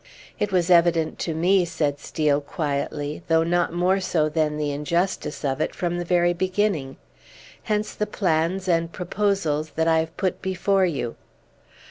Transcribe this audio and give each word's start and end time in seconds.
"It 0.39 0.51
was 0.51 0.71
evident 0.71 1.19
to 1.19 1.35
me," 1.35 1.63
said 1.63 1.99
Steel, 1.99 2.41
quietly, 2.41 3.21
"though 3.27 3.43
not 3.43 3.71
more 3.71 3.99
so 3.99 4.29
than 4.29 4.57
the 4.57 4.71
injustice 4.71 5.45
of 5.45 5.61
it, 5.61 5.75
from 5.75 5.99
the 5.99 6.05
very 6.05 6.33
beginning. 6.33 6.97
Hence 7.65 7.93
the 7.93 8.07
plans 8.07 8.67
and 8.67 8.91
proposals 8.91 9.69
that 9.75 9.87
I 9.87 9.99
have 9.99 10.17
put 10.17 10.41
before 10.41 10.87
you." 10.87 11.17